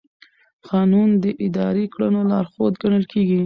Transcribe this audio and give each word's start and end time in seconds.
قانون 0.69 1.09
د 1.23 1.25
اداري 1.45 1.85
کړنو 1.93 2.21
لارښود 2.31 2.73
ګڼل 2.83 3.03
کېږي. 3.11 3.39